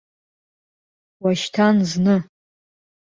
Уашьҭан 1.23 1.77
зны. 1.89 2.15